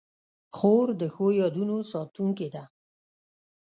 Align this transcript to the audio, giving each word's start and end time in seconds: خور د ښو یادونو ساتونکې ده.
خور 0.57 0.87
د 1.01 1.03
ښو 1.13 1.25
یادونو 1.41 1.77
ساتونکې 1.91 2.47
ده. 2.53 2.63